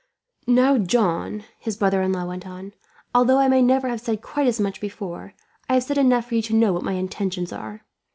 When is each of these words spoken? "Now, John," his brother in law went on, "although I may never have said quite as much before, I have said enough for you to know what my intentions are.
"Now, 0.47 0.79
John," 0.79 1.43
his 1.59 1.77
brother 1.77 2.01
in 2.01 2.11
law 2.11 2.25
went 2.25 2.47
on, 2.47 2.73
"although 3.13 3.37
I 3.37 3.47
may 3.47 3.61
never 3.61 3.87
have 3.87 4.01
said 4.01 4.23
quite 4.23 4.47
as 4.47 4.59
much 4.59 4.81
before, 4.81 5.35
I 5.69 5.75
have 5.75 5.83
said 5.83 5.99
enough 5.99 6.25
for 6.25 6.33
you 6.33 6.41
to 6.41 6.55
know 6.55 6.73
what 6.73 6.81
my 6.81 6.93
intentions 6.93 7.53
are. 7.53 7.83